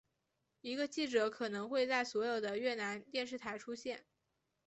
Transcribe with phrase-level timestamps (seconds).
[0.61, 4.03] 一个记者可能会在所有的越南电视台出现。